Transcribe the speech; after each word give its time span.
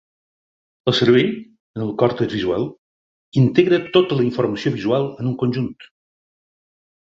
El 0.91 0.95
cervell, 0.99 1.29
en 1.77 1.83
el 1.87 1.91
còrtex 1.99 2.33
visual, 2.39 2.67
integra 3.43 3.81
tota 4.01 4.21
la 4.21 4.27
informació 4.31 4.75
visual 4.81 5.09
en 5.23 5.33
un 5.35 5.41
conjunt. 5.47 5.73